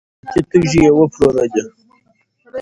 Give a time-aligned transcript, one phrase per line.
[0.31, 1.63] قیمتي تیږي یې وپلورلې.